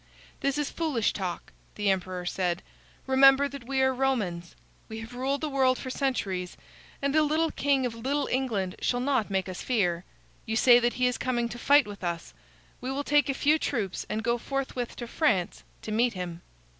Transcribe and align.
"This 0.39 0.57
is 0.57 0.71
foolish 0.71 1.13
talk," 1.13 1.53
the 1.75 1.91
emperor 1.91 2.25
said. 2.25 2.63
"Remember 3.05 3.47
that 3.47 3.67
we 3.67 3.83
are 3.83 3.93
Romans. 3.93 4.55
We 4.89 4.99
have 5.01 5.13
ruled 5.13 5.41
the 5.41 5.49
world 5.49 5.77
for 5.77 5.91
centuries, 5.91 6.57
and 7.03 7.15
a 7.15 7.21
little 7.21 7.51
king 7.51 7.85
of 7.85 7.93
little 7.93 8.27
England 8.31 8.77
shall 8.81 8.99
not 8.99 9.29
make 9.29 9.47
us 9.47 9.61
fear. 9.61 10.03
You 10.47 10.55
say 10.55 10.79
that 10.79 10.93
he 10.93 11.05
is 11.05 11.19
coming 11.19 11.47
to 11.49 11.59
fight 11.59 11.85
with 11.85 12.03
us. 12.03 12.33
We 12.81 12.89
will 12.89 13.03
take 13.03 13.29
a 13.29 13.35
few 13.35 13.59
troops 13.59 14.07
and 14.09 14.23
go 14.23 14.39
forthwith 14.39 14.95
to 14.95 15.05
France 15.07 15.63
to 15.83 15.91
meet 15.91 16.13
him." 16.13 16.41